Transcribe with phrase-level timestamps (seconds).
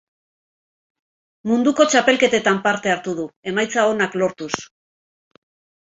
[1.51, 4.53] Munduko txapelketetan parte hartu du, emaitza onak lortuz.